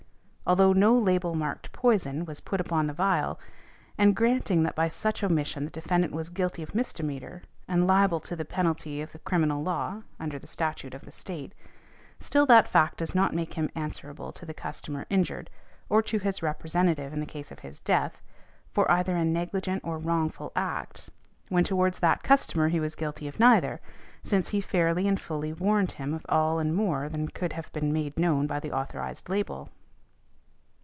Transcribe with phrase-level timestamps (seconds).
[0.43, 3.39] Although no label marked 'poison' was put upon the phial,
[3.97, 8.35] and granting that by such omission the defendant was guilty of misdemeanor and liable to
[8.35, 11.53] the penalty of the criminal law (under the statute of the State),
[12.19, 15.49] still that fact does not make him answerable to the customer injured,
[15.87, 18.21] or to his representative in case of his death,
[18.73, 21.09] for either a negligent or wrongful act,
[21.47, 23.79] when towards that customer he was guilty of neither,
[24.21, 27.93] since he fairly and fully warned him of all and more than could have been
[27.93, 29.69] made known by the authorized label.